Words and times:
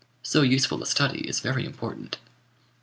So 0.23 0.41
useful 0.41 0.81
a 0.81 0.87
study 0.87 1.29
is 1.29 1.41
very 1.41 1.63
important." 1.63 2.17